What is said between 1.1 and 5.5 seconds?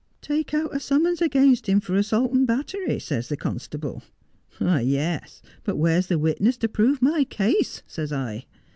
against him for assault and battery," says the constable." Yes,